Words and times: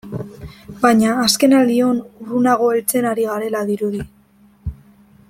Baina 0.85 1.11
azkenaldion 1.25 2.01
urrunago 2.23 2.71
heltzen 2.77 3.09
ari 3.13 3.29
garela 3.33 3.63
dirudi. 3.71 4.05